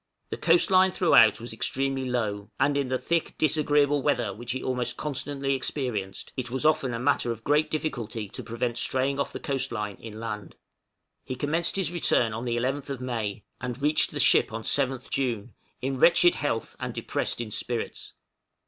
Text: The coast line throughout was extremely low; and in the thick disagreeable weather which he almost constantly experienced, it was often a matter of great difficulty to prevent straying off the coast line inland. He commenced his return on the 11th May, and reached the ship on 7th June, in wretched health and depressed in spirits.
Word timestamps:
The 0.29 0.37
coast 0.37 0.71
line 0.71 0.89
throughout 0.89 1.39
was 1.39 1.53
extremely 1.53 2.05
low; 2.09 2.49
and 2.59 2.75
in 2.75 2.87
the 2.87 2.97
thick 2.97 3.37
disagreeable 3.37 4.01
weather 4.01 4.33
which 4.33 4.51
he 4.51 4.63
almost 4.63 4.97
constantly 4.97 5.53
experienced, 5.53 6.33
it 6.35 6.49
was 6.49 6.65
often 6.65 6.91
a 6.95 6.99
matter 6.99 7.31
of 7.31 7.43
great 7.43 7.69
difficulty 7.69 8.27
to 8.27 8.41
prevent 8.43 8.79
straying 8.79 9.19
off 9.19 9.31
the 9.31 9.39
coast 9.39 9.71
line 9.71 9.97
inland. 9.97 10.55
He 11.23 11.35
commenced 11.35 11.75
his 11.75 11.91
return 11.91 12.33
on 12.33 12.45
the 12.45 12.57
11th 12.57 12.99
May, 12.99 13.43
and 13.59 13.79
reached 13.79 14.09
the 14.09 14.19
ship 14.19 14.51
on 14.51 14.63
7th 14.63 15.11
June, 15.11 15.53
in 15.83 15.99
wretched 15.99 16.33
health 16.33 16.75
and 16.79 16.95
depressed 16.95 17.39
in 17.39 17.51
spirits. 17.51 18.15